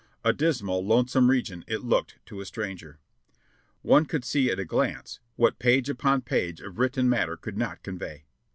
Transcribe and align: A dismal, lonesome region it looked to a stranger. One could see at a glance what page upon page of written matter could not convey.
A 0.23 0.33
dismal, 0.33 0.83
lonesome 0.83 1.29
region 1.29 1.63
it 1.67 1.83
looked 1.83 2.17
to 2.25 2.41
a 2.41 2.45
stranger. 2.47 2.97
One 3.83 4.07
could 4.07 4.25
see 4.25 4.49
at 4.49 4.57
a 4.57 4.65
glance 4.65 5.19
what 5.35 5.59
page 5.59 5.89
upon 5.91 6.21
page 6.21 6.59
of 6.59 6.79
written 6.79 7.07
matter 7.07 7.37
could 7.37 7.55
not 7.55 7.83
convey. 7.83 8.23